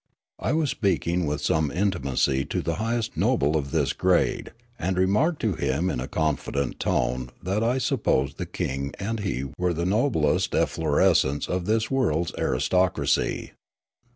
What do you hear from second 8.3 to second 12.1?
46 Riallaro the king and he were the noblest efflorescence of this